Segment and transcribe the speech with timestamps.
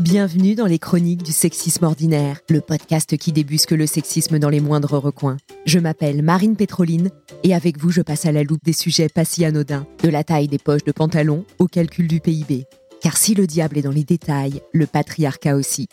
[0.00, 4.60] Bienvenue dans les chroniques du sexisme ordinaire, le podcast qui débusque le sexisme dans les
[4.60, 5.38] moindres recoins.
[5.66, 7.10] Je m'appelle Marine Pétroline
[7.42, 10.22] et avec vous, je passe à la loupe des sujets pas si anodins, de la
[10.22, 12.66] taille des poches de pantalon au calcul du PIB.
[13.02, 15.88] Car si le diable est dans les détails, le patriarcat aussi.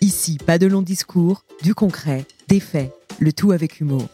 [0.00, 4.08] Ici, pas de longs discours, du concret, des faits, le tout avec humour.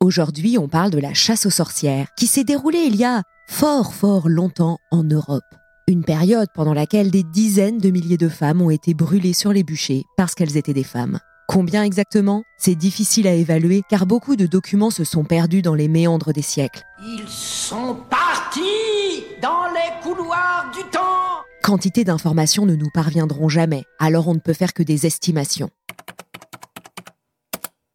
[0.00, 3.92] Aujourd'hui, on parle de la chasse aux sorcières qui s'est déroulée il y a fort
[3.92, 5.44] fort longtemps en Europe.
[5.86, 9.62] Une période pendant laquelle des dizaines de milliers de femmes ont été brûlées sur les
[9.62, 11.18] bûchers parce qu'elles étaient des femmes.
[11.46, 12.42] Combien exactement?
[12.56, 16.40] C'est difficile à évaluer car beaucoup de documents se sont perdus dans les méandres des
[16.40, 16.84] siècles.
[17.02, 24.28] Ils sont partis dans les couloirs du temps Quantité d'informations ne nous parviendront jamais, alors
[24.28, 25.70] on ne peut faire que des estimations.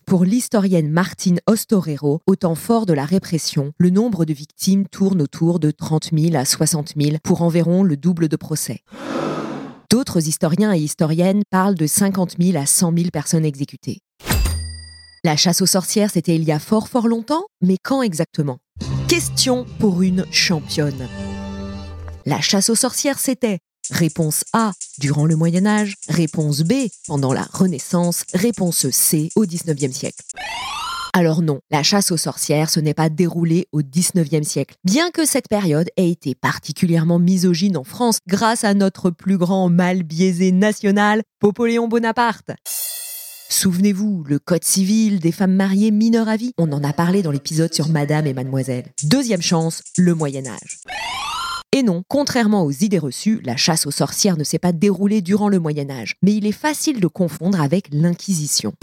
[0.10, 5.22] Pour l'historienne Martine Ostorero, au temps fort de la répression, le nombre de victimes tourne
[5.22, 8.80] autour de 30 000 à 60 000 pour environ le double de procès.
[9.92, 14.00] D'autres historiens et historiennes parlent de 50 000 à 100 000 personnes exécutées.
[15.24, 18.58] La chasse aux sorcières, c'était il y a fort fort longtemps, mais quand exactement?
[19.08, 21.08] Question pour une championne.
[22.26, 25.96] La chasse aux sorcières, c'était Réponse A, durant le Moyen Âge.
[26.08, 26.74] Réponse B,
[27.08, 28.24] pendant la Renaissance.
[28.34, 30.24] Réponse C, au XIXe siècle.
[31.14, 35.26] Alors non, la chasse aux sorcières, ce n'est pas déroulé au XIXe siècle, bien que
[35.26, 40.52] cette période ait été particulièrement misogyne en France grâce à notre plus grand mal biaisé
[40.52, 42.52] national, Napoléon Bonaparte.
[43.50, 47.32] Souvenez-vous, le code civil des femmes mariées mineures à vie, on en a parlé dans
[47.32, 48.86] l'épisode sur Madame et Mademoiselle.
[49.04, 50.80] Deuxième chance, le Moyen Âge.
[51.72, 55.50] Et non, contrairement aux idées reçues, la chasse aux sorcières ne s'est pas déroulée durant
[55.50, 58.74] le Moyen Âge, mais il est facile de confondre avec l'Inquisition.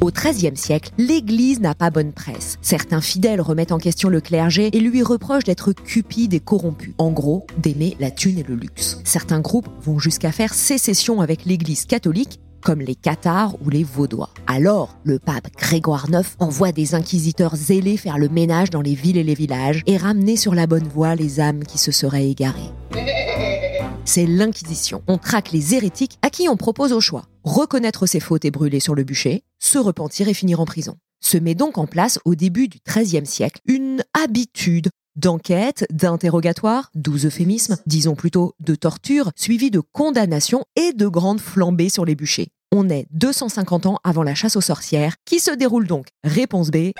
[0.00, 2.58] Au XIIIe siècle, l'Église n'a pas bonne presse.
[2.62, 6.94] Certains fidèles remettent en question le clergé et lui reprochent d'être cupide et corrompu.
[6.98, 8.98] En gros, d'aimer la thune et le luxe.
[9.04, 14.30] Certains groupes vont jusqu'à faire sécession avec l'Église catholique comme les Cathares ou les Vaudois.
[14.46, 19.18] Alors, le pape Grégoire IX envoie des inquisiteurs zélés faire le ménage dans les villes
[19.18, 22.70] et les villages et ramener sur la bonne voie les âmes qui se seraient égarées.
[24.04, 25.02] C'est l'Inquisition.
[25.06, 28.80] On traque les hérétiques à qui on propose au choix reconnaître ses fautes et brûler
[28.80, 30.96] sur le bûcher, se repentir et finir en prison.
[31.20, 37.26] Se met donc en place au début du XIIIe siècle une habitude d'enquête, d'interrogatoire, doux
[37.26, 42.48] euphémisme, disons plutôt de torture, suivi de condamnation et de grandes flambées sur les bûchers.
[42.72, 46.92] On est 250 ans avant la chasse aux sorcières, qui se déroule donc, réponse B,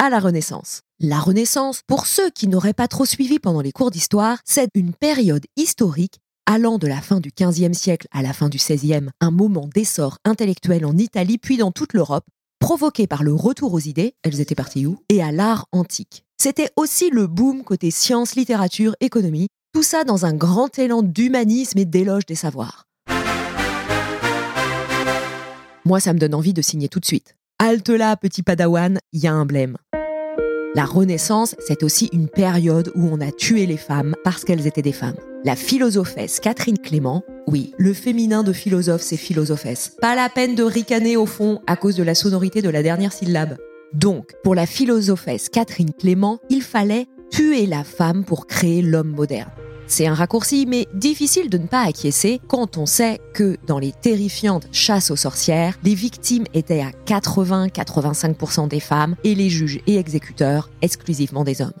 [0.00, 0.80] à la Renaissance.
[1.00, 4.92] La Renaissance, pour ceux qui n'auraient pas trop suivi pendant les cours d'histoire, c'est une
[4.92, 9.30] période historique allant de la fin du XVe siècle à la fin du XVIe, un
[9.30, 12.24] moment d'essor intellectuel en Italie puis dans toute l'Europe,
[12.58, 16.24] provoqué par le retour aux idées, elles étaient parties où, et à l'art antique.
[16.40, 21.80] C'était aussi le boom côté sciences, littérature, économie, tout ça dans un grand élan d'humanisme
[21.80, 22.84] et d'éloge des savoirs.
[25.84, 27.34] Moi, ça me donne envie de signer tout de suite.
[27.58, 29.78] Halte là, petit padawan, il y a un blême.
[30.76, 34.80] La Renaissance, c'est aussi une période où on a tué les femmes parce qu'elles étaient
[34.80, 35.16] des femmes.
[35.44, 39.96] La philosophesse Catherine Clément, oui, le féminin de philosophe, c'est philosophesse.
[40.00, 43.12] Pas la peine de ricaner au fond à cause de la sonorité de la dernière
[43.12, 43.56] syllabe.
[43.94, 49.50] Donc, pour la philosophesse Catherine Clément, il fallait tuer la femme pour créer l'homme moderne.
[49.86, 53.92] C'est un raccourci, mais difficile de ne pas acquiescer quand on sait que dans les
[53.92, 59.96] terrifiantes chasses aux sorcières, les victimes étaient à 80-85% des femmes et les juges et
[59.96, 61.72] exécuteurs exclusivement des hommes.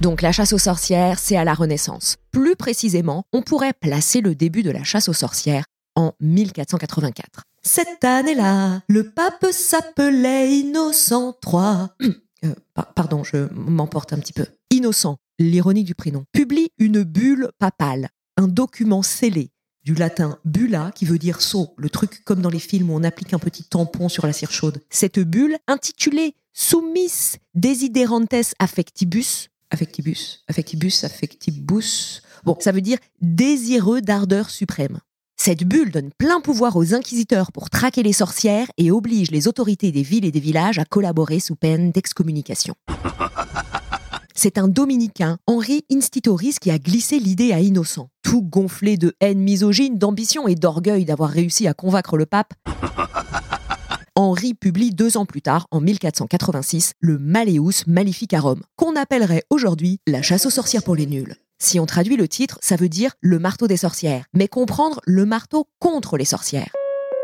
[0.00, 2.16] Donc la chasse aux sorcières, c'est à la Renaissance.
[2.30, 5.64] Plus précisément, on pourrait placer le début de la chasse aux sorcières
[5.96, 7.42] en 1484.
[7.70, 12.10] Cette année-là, le pape s'appelait Innocent III.
[12.44, 12.54] Euh,
[12.94, 14.46] pardon, je m'emporte un petit peu.
[14.70, 19.50] Innocent, l'ironie du prénom, publie une bulle papale, un document scellé
[19.82, 23.02] du latin bulla, qui veut dire seau, le truc comme dans les films où on
[23.02, 24.80] applique un petit tampon sur la cire chaude.
[24.88, 34.48] Cette bulle, intitulée Summis Desiderantes Affectibus, affectibus, affectibus, affectibus, bon, ça veut dire désireux d'ardeur
[34.48, 35.00] suprême.
[35.40, 39.92] Cette bulle donne plein pouvoir aux inquisiteurs pour traquer les sorcières et oblige les autorités
[39.92, 42.74] des villes et des villages à collaborer sous peine d'excommunication.
[44.34, 48.08] C'est un dominicain, Henri Institoris, qui a glissé l'idée à Innocent.
[48.22, 52.52] Tout gonflé de haine misogyne, d'ambition et d'orgueil d'avoir réussi à convaincre le pape.
[54.16, 60.20] Henri publie deux ans plus tard, en 1486, le Malleus Maleficarum, qu'on appellerait aujourd'hui la
[60.20, 61.36] chasse aux sorcières pour les nuls.
[61.60, 65.26] Si on traduit le titre, ça veut dire le marteau des sorcières, mais comprendre le
[65.26, 66.70] marteau contre les sorcières.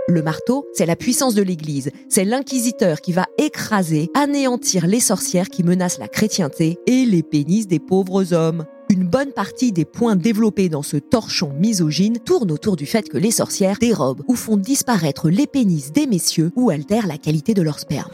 [0.09, 5.49] Le marteau, c'est la puissance de l'Église, c'est l'inquisiteur qui va écraser, anéantir les sorcières
[5.49, 8.65] qui menacent la chrétienté et les pénis des pauvres hommes.
[8.91, 13.19] Une bonne partie des points développés dans ce torchon misogyne tournent autour du fait que
[13.19, 17.63] les sorcières dérobent ou font disparaître les pénis des messieurs ou altèrent la qualité de
[17.63, 18.11] leur sperme.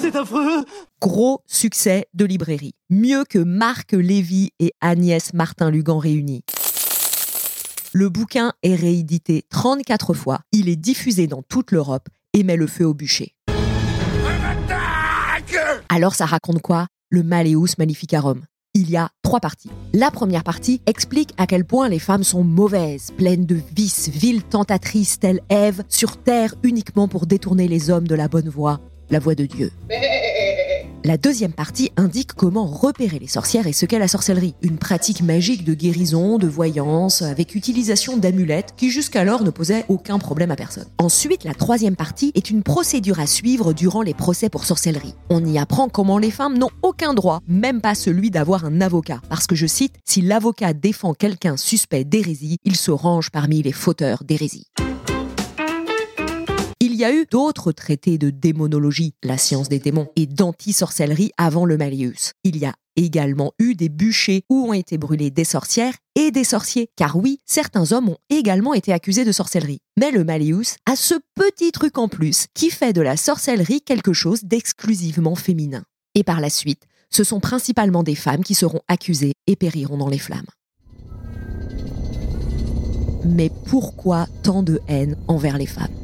[0.00, 0.64] C'est affreux
[1.02, 2.72] Gros succès de librairie.
[2.88, 6.42] Mieux que Marc Lévy et Agnès Martin-Lugan réunis.
[7.92, 12.66] Le bouquin est réédité 34 fois, il est diffusé dans toute l'Europe et met le
[12.66, 13.34] feu au bûcher.
[15.90, 16.86] Alors ça raconte quoi?
[17.10, 18.42] Le Malleus Maleficarum.
[18.72, 19.70] Il y a trois parties.
[19.92, 24.44] La première partie explique à quel point les femmes sont mauvaises, pleines de vices, viles
[24.44, 29.18] tentatrices telles Ève, sur terre uniquement pour détourner les hommes de la bonne voie, la
[29.18, 29.70] voie de Dieu.
[31.02, 34.54] La deuxième partie indique comment repérer les sorcières et ce qu'est la sorcellerie.
[34.60, 40.18] Une pratique magique de guérison, de voyance, avec utilisation d'amulettes qui jusqu'alors ne posait aucun
[40.18, 40.84] problème à personne.
[40.98, 45.14] Ensuite, la troisième partie est une procédure à suivre durant les procès pour sorcellerie.
[45.30, 49.22] On y apprend comment les femmes n'ont aucun droit, même pas celui d'avoir un avocat.
[49.30, 53.72] Parce que je cite, si l'avocat défend quelqu'un suspect d'hérésie, il se range parmi les
[53.72, 54.66] fauteurs d'hérésie.
[57.00, 61.64] Il y a eu d'autres traités de démonologie, la science des démons, et d'anti-sorcellerie avant
[61.64, 62.32] le Malleus.
[62.44, 66.44] Il y a également eu des bûchers où ont été brûlées des sorcières et des
[66.44, 69.78] sorciers, car oui, certains hommes ont également été accusés de sorcellerie.
[69.98, 74.12] Mais le Malleus a ce petit truc en plus qui fait de la sorcellerie quelque
[74.12, 75.84] chose d'exclusivement féminin.
[76.14, 80.10] Et par la suite, ce sont principalement des femmes qui seront accusées et périront dans
[80.10, 80.44] les flammes.
[83.24, 85.99] Mais pourquoi tant de haine envers les femmes?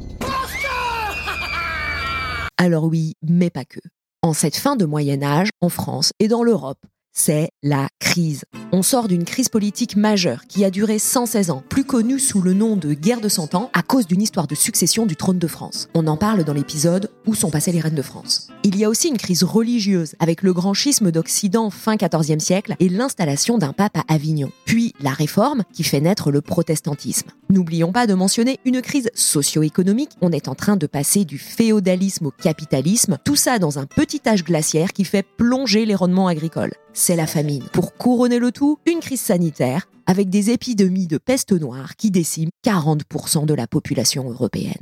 [2.57, 3.79] Alors oui, mais pas que.
[4.23, 6.79] En cette fin de Moyen Âge, en France et dans l'Europe,
[7.13, 8.45] c'est la crise.
[8.71, 12.53] On sort d'une crise politique majeure qui a duré 116 ans, plus connue sous le
[12.53, 15.47] nom de guerre de Cent Ans à cause d'une histoire de succession du trône de
[15.47, 15.87] France.
[15.93, 18.49] On en parle dans l'épisode Où sont passées les reines de France?
[18.67, 22.75] Il y a aussi une crise religieuse avec le grand schisme d'Occident fin XIVe siècle
[22.81, 24.51] et l'installation d'un pape à Avignon.
[24.65, 27.29] Puis la réforme qui fait naître le protestantisme.
[27.49, 30.17] N'oublions pas de mentionner une crise socio-économique.
[30.19, 34.19] On est en train de passer du féodalisme au capitalisme, tout ça dans un petit
[34.27, 37.63] âge glaciaire qui fait plonger les rendements agricoles c'est la famine.
[37.73, 42.49] Pour couronner le tout, une crise sanitaire avec des épidémies de peste noire qui déciment
[42.65, 44.73] 40% de la population européenne.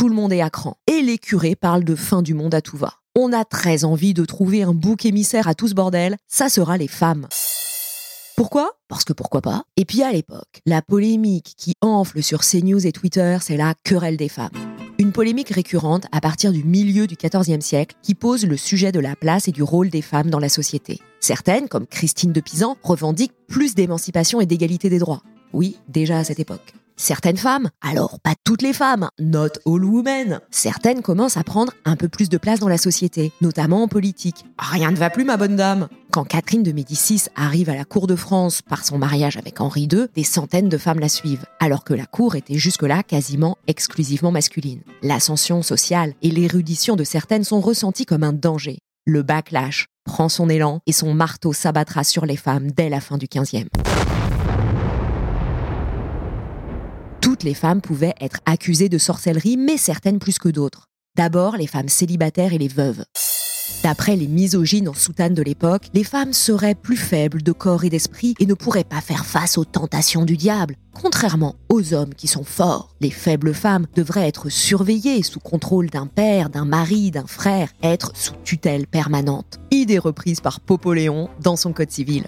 [0.00, 2.62] Tout le monde est à cran et les curés parlent de fin du monde à
[2.62, 2.94] tout va.
[3.18, 6.78] On a très envie de trouver un bouc émissaire à tout ce bordel, ça sera
[6.78, 7.28] les femmes.
[8.34, 8.70] Pourquoi?
[8.88, 9.64] Parce que pourquoi pas?
[9.76, 14.16] Et puis à l'époque, la polémique qui enfle sur CNews et Twitter, c'est la querelle
[14.16, 14.48] des femmes.
[14.98, 19.00] Une polémique récurrente à partir du milieu du XIVe siècle qui pose le sujet de
[19.00, 20.98] la place et du rôle des femmes dans la société.
[21.20, 25.22] Certaines, comme Christine de Pisan, revendiquent plus d'émancipation et d'égalité des droits.
[25.52, 26.72] Oui, déjà à cette époque.
[27.02, 31.96] Certaines femmes, alors pas toutes les femmes, not all women, certaines commencent à prendre un
[31.96, 34.44] peu plus de place dans la société, notamment en politique.
[34.58, 35.88] Rien ne va plus ma bonne dame.
[36.12, 39.88] Quand Catherine de Médicis arrive à la cour de France par son mariage avec Henri
[39.90, 44.30] II, des centaines de femmes la suivent, alors que la cour était jusque-là quasiment exclusivement
[44.30, 44.82] masculine.
[45.00, 48.76] L'ascension sociale et l'érudition de certaines sont ressenties comme un danger.
[49.06, 53.16] Le backlash prend son élan et son marteau s'abattra sur les femmes dès la fin
[53.16, 53.68] du XVe.
[57.42, 60.86] Les femmes pouvaient être accusées de sorcellerie, mais certaines plus que d'autres.
[61.16, 63.04] D'abord, les femmes célibataires et les veuves.
[63.82, 67.88] D'après les misogynes en soutane de l'époque, les femmes seraient plus faibles de corps et
[67.88, 70.76] d'esprit et ne pourraient pas faire face aux tentations du diable.
[70.92, 76.06] Contrairement aux hommes qui sont forts, les faibles femmes devraient être surveillées sous contrôle d'un
[76.06, 79.58] père, d'un mari, d'un frère, être sous tutelle permanente.
[79.70, 82.26] Idée reprise par Popoléon dans son Code civil.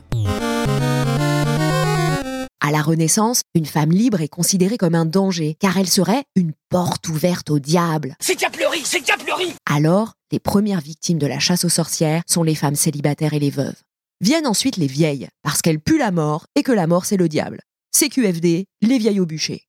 [2.64, 6.52] À la Renaissance, une femme libre est considérée comme un danger, car elle serait une
[6.69, 8.14] porte ouverte au diable.
[8.21, 12.54] C'est Caplerie C'est Caplerie Alors, les premières victimes de la chasse aux sorcières sont les
[12.54, 13.83] femmes célibataires et les veuves.
[14.21, 17.28] Viennent ensuite les vieilles, parce qu'elles puent la mort et que la mort c'est le
[17.28, 17.62] diable.
[17.99, 19.64] CQFD, les vieilles au bûcher.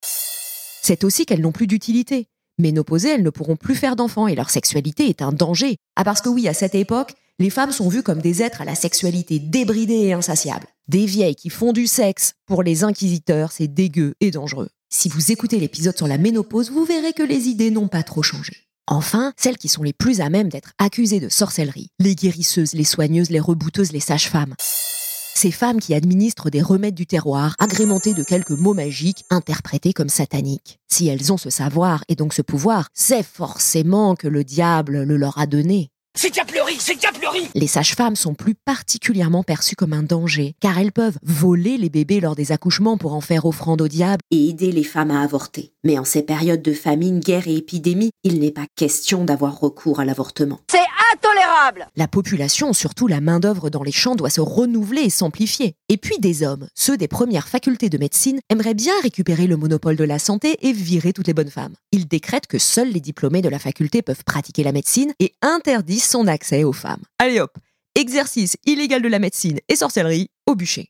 [0.84, 2.28] C'est aussi qu'elles n'ont plus d'utilité.
[2.60, 5.78] Ménopausées, elles ne pourront plus faire d'enfants et leur sexualité est un danger.
[5.96, 8.66] Ah parce que oui, à cette époque, les femmes sont vues comme des êtres à
[8.66, 10.68] la sexualité débridée et insatiable.
[10.88, 14.70] Des vieilles qui font du sexe, pour les inquisiteurs, c'est dégueu et dangereux.
[14.90, 18.22] Si vous écoutez l'épisode sur la ménopause, vous verrez que les idées n'ont pas trop
[18.22, 18.54] changé.
[18.88, 22.84] Enfin, celles qui sont les plus à même d'être accusées de sorcellerie, les guérisseuses, les
[22.84, 24.54] soigneuses, les rebouteuses, les sages-femmes.
[25.34, 30.10] Ces femmes qui administrent des remèdes du terroir, agrémentés de quelques mots magiques, interprétés comme
[30.10, 30.80] sataniques.
[30.88, 35.18] Si elles ont ce savoir et donc ce pouvoir, c'est forcément que le diable le
[35.18, 35.93] leur a donné.
[36.16, 40.92] C'est Capleuri C'est Capleuri Les sages-femmes sont plus particulièrement perçues comme un danger, car elles
[40.92, 44.72] peuvent voler les bébés lors des accouchements pour en faire offrande au diable et aider
[44.72, 45.73] les femmes à avorter.
[45.86, 50.00] Mais en ces périodes de famine, guerre et épidémie, il n'est pas question d'avoir recours
[50.00, 50.62] à l'avortement.
[50.72, 50.78] C'est
[51.14, 55.76] intolérable La population, surtout la main-d'œuvre dans les champs, doit se renouveler et s'amplifier.
[55.90, 59.98] Et puis des hommes, ceux des premières facultés de médecine, aimeraient bien récupérer le monopole
[59.98, 61.76] de la santé et virer toutes les bonnes femmes.
[61.92, 66.06] Ils décrètent que seuls les diplômés de la faculté peuvent pratiquer la médecine et interdisent
[66.06, 67.04] son accès aux femmes.
[67.20, 67.58] Allez hop,
[67.96, 70.90] exercice illégal de la médecine et sorcellerie au bûcher.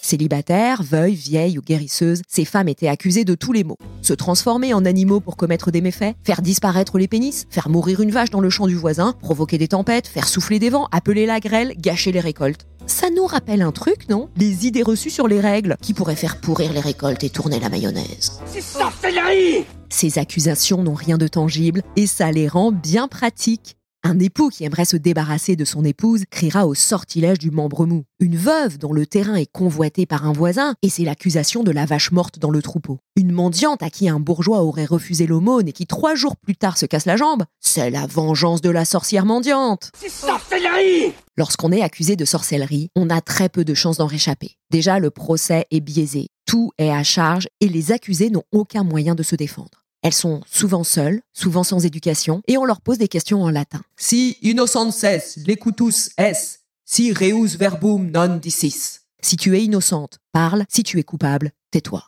[0.00, 3.78] Célibataires, veuilles, vieilles ou guérisseuses, ces femmes étaient accusées de tous les maux.
[4.02, 8.10] Se transformer en animaux pour commettre des méfaits, faire disparaître les pénis, faire mourir une
[8.10, 11.40] vache dans le champ du voisin, provoquer des tempêtes, faire souffler des vents, appeler la
[11.40, 12.66] grêle, gâcher les récoltes.
[12.86, 14.30] Ça nous rappelle un truc, non?
[14.36, 17.68] Les idées reçues sur les règles, qui pourraient faire pourrir les récoltes et tourner la
[17.68, 18.40] mayonnaise.
[18.46, 23.77] C'est sorcellerie Ces accusations n'ont rien de tangible et ça les rend bien pratiques.
[24.04, 28.04] Un époux qui aimerait se débarrasser de son épouse criera au sortilège du membre mou.
[28.20, 31.84] Une veuve dont le terrain est convoité par un voisin, et c'est l'accusation de la
[31.84, 33.00] vache morte dans le troupeau.
[33.16, 36.78] Une mendiante à qui un bourgeois aurait refusé l'aumône et qui trois jours plus tard
[36.78, 39.90] se casse la jambe, c'est la vengeance de la sorcière mendiante.
[39.98, 44.52] C'est sorcellerie Lorsqu'on est accusé de sorcellerie, on a très peu de chances d'en réchapper.
[44.70, 46.28] Déjà, le procès est biaisé.
[46.46, 49.87] Tout est à charge et les accusés n'ont aucun moyen de se défendre.
[50.02, 53.82] Elles sont souvent seules, souvent sans éducation, et on leur pose des questions en latin.
[53.96, 55.04] Si innocentes
[55.46, 59.00] lecutus es, si reus verbum non dicis.
[59.20, 62.04] Si tu es innocente, parle, si tu es coupable, tais-toi.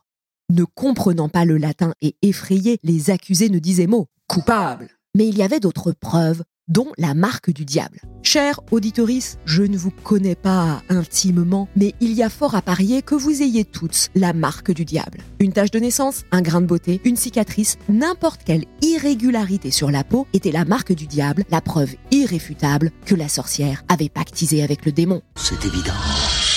[0.51, 4.07] Ne comprenant pas le latin et effrayés, les accusés ne disaient mot.
[4.29, 4.89] Coupable.
[5.17, 8.01] Mais il y avait d'autres preuves, dont la marque du diable.
[8.23, 13.03] Cher auditorice, je ne vous connais pas intimement, mais il y a fort à parier
[13.03, 15.19] que vous ayez toutes la marque du diable.
[15.41, 20.05] Une tache de naissance, un grain de beauté, une cicatrice, n'importe quelle irrégularité sur la
[20.05, 24.87] peau était la marque du diable, la preuve irréfutable que la sorcière avait pactisé avec
[24.87, 25.23] le démon.
[25.37, 25.93] C'est évident.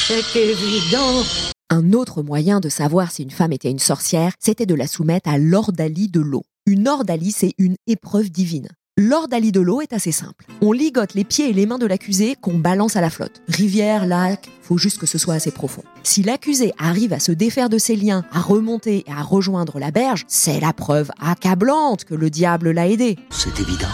[0.07, 1.23] C'est évident
[1.69, 5.29] Un autre moyen de savoir si une femme était une sorcière, c'était de la soumettre
[5.29, 6.43] à l'ordalie de l'eau.
[6.65, 8.67] Une ordalie, c'est une épreuve divine.
[8.95, 10.45] L'ordalie de l'eau est assez simple.
[10.61, 13.41] On ligote les pieds et les mains de l'accusé qu'on balance à la flotte.
[13.47, 15.81] Rivière, lac, faut juste que ce soit assez profond.
[16.03, 19.89] Si l'accusé arrive à se défaire de ses liens, à remonter et à rejoindre la
[19.89, 23.17] berge, c'est la preuve accablante que le diable l'a aidé.
[23.31, 23.87] C'est évident.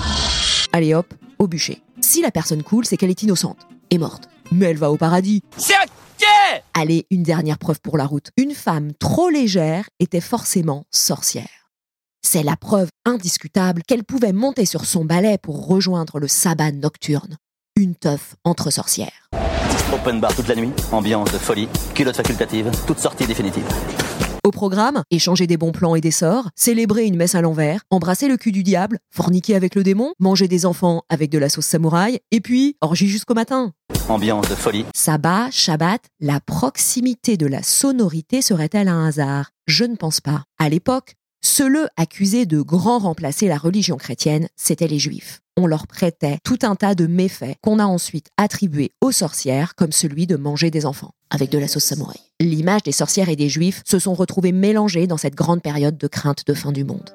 [0.73, 1.81] Allez hop, au bûcher.
[2.01, 4.27] Si la personne coule, c'est qu'elle est innocente et morte.
[4.51, 5.43] Mais elle va au paradis.
[5.55, 8.31] C'est ok Allez, une dernière preuve pour la route.
[8.35, 11.58] Une femme trop légère était forcément sorcière.
[12.21, 17.37] C'est la preuve indiscutable qu'elle pouvait monter sur son balai pour rejoindre le sabbat nocturne.
[17.75, 19.29] Une teuf entre sorcières.
[19.93, 23.65] Open bar toute la nuit, ambiance de folie, culotte facultative, toute sortie définitive.
[24.43, 28.27] Au programme, échanger des bons plans et des sorts, célébrer une messe à l'envers, embrasser
[28.27, 31.65] le cul du diable, forniquer avec le démon, manger des enfants avec de la sauce
[31.65, 33.73] samouraï, et puis orgie jusqu'au matin.
[34.07, 39.51] Ambiance de folie, Sabbat, Shabbat, la proximité de la sonorité serait-elle un hasard?
[39.67, 40.43] Je ne pense pas.
[40.57, 45.41] À l'époque, ceux accusés de grand remplacer la religion chrétienne, c'étaient les juifs.
[45.57, 49.91] On leur prêtait tout un tas de méfaits qu'on a ensuite attribués aux sorcières, comme
[49.91, 52.19] celui de manger des enfants, avec de la sauce samouraï.
[52.39, 56.07] L'image des sorcières et des juifs se sont retrouvées mélangées dans cette grande période de
[56.07, 57.09] crainte de fin du monde.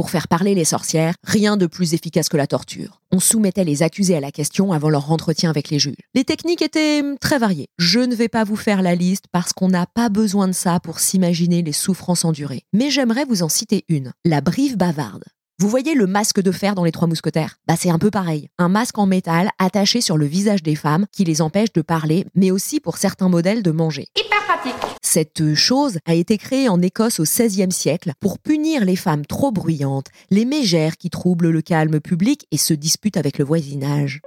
[0.00, 3.02] Pour faire parler les sorcières, rien de plus efficace que la torture.
[3.12, 5.92] On soumettait les accusés à la question avant leur entretien avec les juges.
[6.14, 7.68] Les techniques étaient hum, très variées.
[7.78, 10.80] Je ne vais pas vous faire la liste parce qu'on n'a pas besoin de ça
[10.80, 12.62] pour s'imaginer les souffrances endurées.
[12.72, 14.12] Mais j'aimerais vous en citer une.
[14.24, 15.24] La brive bavarde.
[15.60, 17.58] Vous voyez le masque de fer dans les Trois Mousquetaires?
[17.68, 18.48] Bah c'est un peu pareil.
[18.56, 22.24] Un masque en métal attaché sur le visage des femmes qui les empêche de parler,
[22.34, 24.06] mais aussi pour certains modèles de manger.
[24.16, 28.96] Hyper pratique Cette chose a été créée en Écosse au XVIe siècle pour punir les
[28.96, 33.44] femmes trop bruyantes, les mégères qui troublent le calme public et se disputent avec le
[33.44, 34.22] voisinage.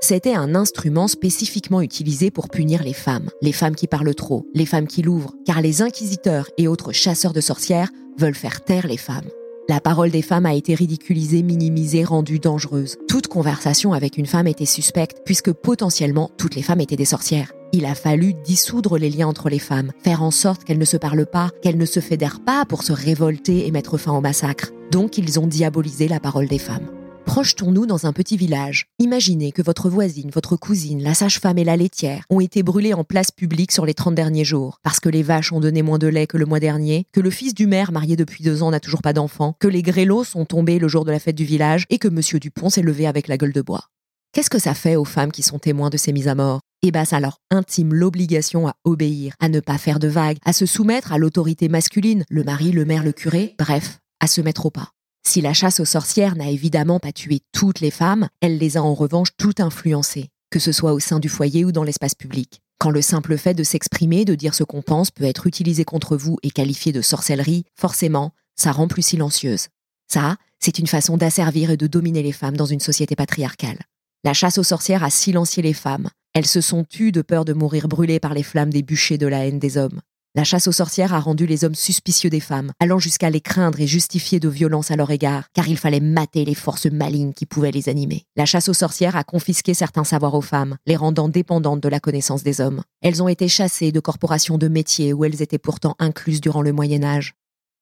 [0.00, 4.66] C'était un instrument spécifiquement utilisé pour punir les femmes, les femmes qui parlent trop, les
[4.66, 8.98] femmes qui l'ouvrent, car les inquisiteurs et autres chasseurs de sorcières veulent faire taire les
[8.98, 9.28] femmes.
[9.68, 12.98] La parole des femmes a été ridiculisée, minimisée, rendue dangereuse.
[13.08, 17.52] Toute conversation avec une femme était suspecte, puisque potentiellement toutes les femmes étaient des sorcières.
[17.72, 20.96] Il a fallu dissoudre les liens entre les femmes, faire en sorte qu'elles ne se
[20.96, 24.70] parlent pas, qu'elles ne se fédèrent pas pour se révolter et mettre fin au massacre.
[24.92, 26.86] Donc ils ont diabolisé la parole des femmes.
[27.26, 28.86] Projetons-nous dans un petit village.
[28.98, 33.04] Imaginez que votre voisine, votre cousine, la sage-femme et la laitière ont été brûlées en
[33.04, 36.06] place publique sur les 30 derniers jours, parce que les vaches ont donné moins de
[36.06, 38.80] lait que le mois dernier, que le fils du maire, marié depuis deux ans, n'a
[38.80, 41.84] toujours pas d'enfant, que les grélots sont tombés le jour de la fête du village
[41.90, 43.88] et que monsieur Dupont s'est levé avec la gueule de bois.
[44.32, 46.60] Qu'est-ce que ça fait aux femmes qui sont témoins de ces mises à mort?
[46.82, 50.52] Eh bien, ça leur intime l'obligation à obéir, à ne pas faire de vagues, à
[50.52, 54.66] se soumettre à l'autorité masculine, le mari, le maire, le curé, bref, à se mettre
[54.66, 54.92] au pas.
[55.26, 58.82] Si la chasse aux sorcières n'a évidemment pas tué toutes les femmes, elle les a
[58.82, 62.60] en revanche toutes influencées, que ce soit au sein du foyer ou dans l'espace public.
[62.78, 66.16] Quand le simple fait de s'exprimer, de dire ce qu'on pense, peut être utilisé contre
[66.16, 69.66] vous et qualifié de sorcellerie, forcément, ça rend plus silencieuse.
[70.06, 73.80] Ça, c'est une façon d'asservir et de dominer les femmes dans une société patriarcale.
[74.22, 76.08] La chasse aux sorcières a silencié les femmes.
[76.34, 79.26] Elles se sont tues de peur de mourir brûlées par les flammes des bûchers de
[79.26, 80.00] la haine des hommes.
[80.36, 83.80] La chasse aux sorcières a rendu les hommes suspicieux des femmes, allant jusqu'à les craindre
[83.80, 87.46] et justifier de violences à leur égard, car il fallait mater les forces malignes qui
[87.46, 88.26] pouvaient les animer.
[88.36, 92.00] La chasse aux sorcières a confisqué certains savoirs aux femmes, les rendant dépendantes de la
[92.00, 92.82] connaissance des hommes.
[93.00, 96.74] Elles ont été chassées de corporations de métiers où elles étaient pourtant incluses durant le
[96.74, 97.32] Moyen Âge.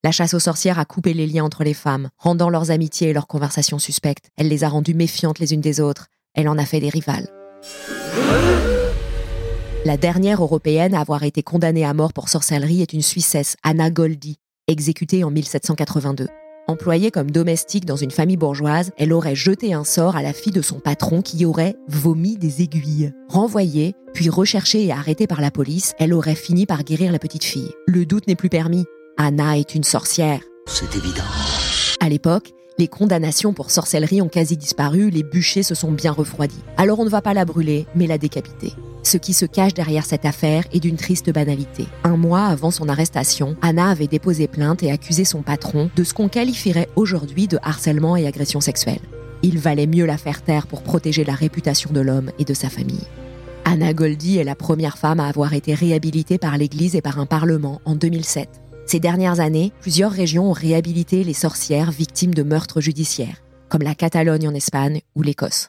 [0.04, 3.12] La chasse aux sorcières a coupé les liens entre les femmes, rendant leurs amitiés et
[3.12, 4.30] leurs conversations suspectes.
[4.36, 6.06] Elle les a rendues méfiantes les unes des autres.
[6.34, 7.26] Elle en a fait des rivales.
[9.84, 13.90] La dernière européenne à avoir été condamnée à mort pour sorcellerie est une Suissesse, Anna
[13.90, 16.26] Goldi, exécutée en 1782.
[16.66, 20.54] Employée comme domestique dans une famille bourgeoise, elle aurait jeté un sort à la fille
[20.54, 23.12] de son patron qui aurait vomi des aiguilles.
[23.28, 27.44] Renvoyée, puis recherchée et arrêtée par la police, elle aurait fini par guérir la petite
[27.44, 27.70] fille.
[27.86, 28.86] Le doute n'est plus permis.
[29.18, 30.40] Anna est une sorcière.
[30.66, 31.28] C'est évident.
[32.00, 36.62] À l'époque, les condamnations pour sorcellerie ont quasi disparu, les bûchers se sont bien refroidis.
[36.76, 38.72] Alors on ne va pas la brûler, mais la décapiter.
[39.04, 41.86] Ce qui se cache derrière cette affaire est d'une triste banalité.
[42.02, 46.14] Un mois avant son arrestation, Anna avait déposé plainte et accusé son patron de ce
[46.14, 49.00] qu'on qualifierait aujourd'hui de harcèlement et agression sexuelle.
[49.42, 52.70] Il valait mieux la faire taire pour protéger la réputation de l'homme et de sa
[52.70, 53.06] famille.
[53.64, 57.26] Anna Goldie est la première femme à avoir été réhabilitée par l'Église et par un
[57.26, 58.48] Parlement en 2007.
[58.86, 63.94] Ces dernières années, plusieurs régions ont réhabilité les sorcières victimes de meurtres judiciaires, comme la
[63.94, 65.68] Catalogne en Espagne ou l'Écosse.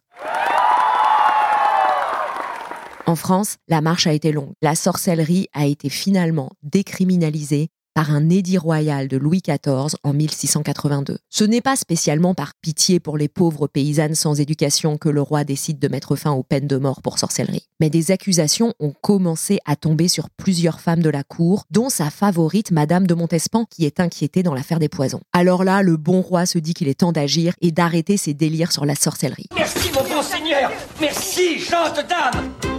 [3.08, 4.54] En France, la marche a été longue.
[4.62, 11.18] La sorcellerie a été finalement décriminalisée par un édit royal de Louis XIV en 1682.
[11.30, 15.46] Ce n'est pas spécialement par pitié pour les pauvres paysannes sans éducation que le roi
[15.46, 17.66] décide de mettre fin aux peines de mort pour sorcellerie.
[17.80, 22.10] Mais des accusations ont commencé à tomber sur plusieurs femmes de la cour, dont sa
[22.10, 25.22] favorite, Madame de Montespan, qui est inquiétée dans l'affaire des poisons.
[25.32, 28.74] Alors là, le bon roi se dit qu'il est temps d'agir et d'arrêter ses délires
[28.74, 29.48] sur la sorcellerie.
[29.56, 32.75] Merci, mon bon seigneur Merci, chante dame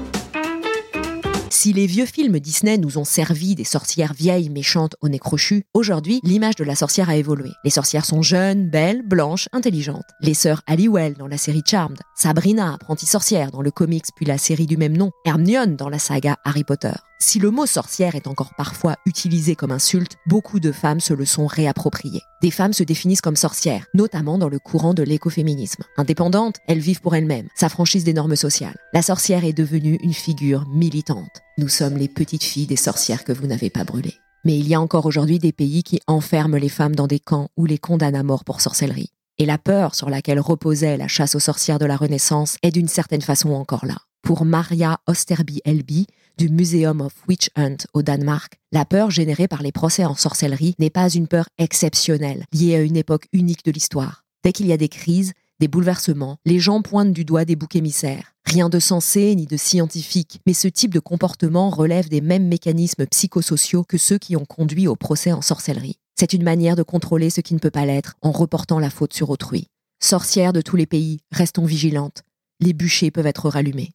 [1.51, 5.65] si les vieux films Disney nous ont servi des sorcières vieilles, méchantes, au nez crochu,
[5.75, 7.51] aujourd'hui, l'image de la sorcière a évolué.
[7.65, 10.05] Les sorcières sont jeunes, belles, blanches, intelligentes.
[10.21, 14.39] Les sœurs Halliwell dans la série Charmed, Sabrina, apprentie sorcière dans le comics puis la
[14.39, 16.95] série du même nom, Hermione dans la saga Harry Potter.
[17.19, 21.25] Si le mot sorcière est encore parfois utilisé comme insulte, beaucoup de femmes se le
[21.25, 22.21] sont réappropriées.
[22.43, 25.85] Des femmes se définissent comme sorcières, notamment dans le courant de l'écoféminisme.
[25.97, 28.77] Indépendantes, elles vivent pour elles-mêmes, s'affranchissent des normes sociales.
[28.93, 31.41] La sorcière est devenue une figure militante.
[31.57, 34.17] Nous sommes les petites filles des sorcières que vous n'avez pas brûlées.
[34.45, 37.49] Mais il y a encore aujourd'hui des pays qui enferment les femmes dans des camps
[37.57, 39.11] ou les condamnent à mort pour sorcellerie.
[39.39, 42.89] Et la peur sur laquelle reposait la chasse aux sorcières de la Renaissance est d'une
[42.89, 43.97] certaine façon encore là.
[44.27, 49.62] Pour Maria Osterby Elby, du Museum of Witch Hunt au Danemark, la peur générée par
[49.62, 53.71] les procès en sorcellerie n'est pas une peur exceptionnelle, liée à une époque unique de
[53.71, 54.25] l'histoire.
[54.43, 57.77] Dès qu'il y a des crises, des bouleversements, les gens pointent du doigt des boucs
[57.77, 58.33] émissaires.
[58.45, 63.07] Rien de sensé ni de scientifique, mais ce type de comportement relève des mêmes mécanismes
[63.07, 66.01] psychosociaux que ceux qui ont conduit au procès en sorcellerie.
[66.19, 69.15] C'est une manière de contrôler ce qui ne peut pas l'être en reportant la faute
[69.15, 69.69] sur autrui.
[70.03, 72.25] Sorcières de tous les pays, restons vigilantes.
[72.59, 73.93] Les bûchers peuvent être rallumés.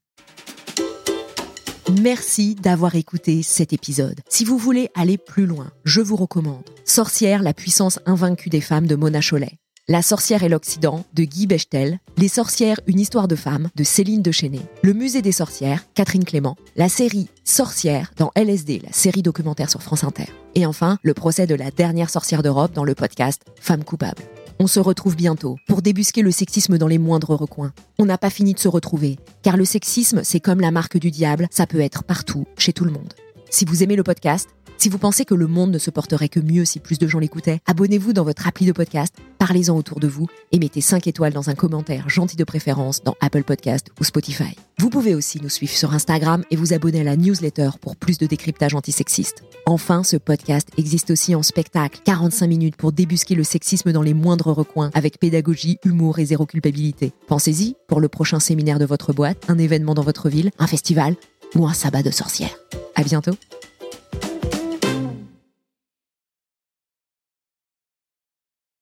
[2.00, 4.20] Merci d'avoir écouté cet épisode.
[4.30, 8.88] Si vous voulez aller plus loin, je vous recommande Sorcière, la puissance invaincue des femmes
[8.88, 9.58] de Mona Cholet.
[9.88, 14.22] La sorcière et l'Occident de Guy Bechtel, Les sorcières, une histoire de femmes de Céline
[14.22, 19.70] Dechaîné, Le musée des sorcières, Catherine Clément, la série Sorcière dans LSD, la série documentaire
[19.70, 20.28] sur France Inter.
[20.56, 24.24] Et enfin, le procès de la dernière sorcière d'Europe dans le podcast Femmes coupables.
[24.64, 27.74] On se retrouve bientôt pour débusquer le sexisme dans les moindres recoins.
[27.98, 31.10] On n'a pas fini de se retrouver, car le sexisme, c'est comme la marque du
[31.10, 33.16] diable, ça peut être partout, chez tout le monde.
[33.50, 34.50] Si vous aimez le podcast,
[34.82, 37.20] Si vous pensez que le monde ne se porterait que mieux si plus de gens
[37.20, 41.34] l'écoutaient, abonnez-vous dans votre appli de podcast, parlez-en autour de vous et mettez 5 étoiles
[41.34, 44.56] dans un commentaire gentil de préférence dans Apple Podcast ou Spotify.
[44.80, 48.18] Vous pouvez aussi nous suivre sur Instagram et vous abonner à la newsletter pour plus
[48.18, 49.44] de décryptage antisexiste.
[49.68, 54.16] Enfin, ce podcast existe aussi en spectacle, 45 minutes pour débusquer le sexisme dans les
[54.16, 57.14] moindres recoins avec pédagogie, humour et zéro culpabilité.
[57.28, 61.18] Pensez-y pour le prochain séminaire de votre boîte, un événement dans votre ville, un festival
[61.54, 62.58] ou un sabbat de sorcières.
[62.96, 63.36] À bientôt!